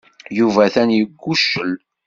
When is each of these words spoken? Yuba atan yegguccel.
Yuba 0.39 0.59
atan 0.67 0.89
yegguccel. 0.95 1.71